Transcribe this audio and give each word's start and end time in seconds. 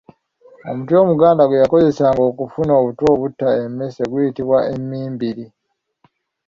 Omuti 0.69 0.93
omuganda 1.03 1.43
gwe 1.45 1.61
yakozesanga 1.63 2.21
okufuna 2.29 2.71
obutwa 2.79 3.05
obutta 3.15 3.47
emmese 3.63 4.01
guyitibwa 4.11 4.57
Emmimbiri. 4.73 5.45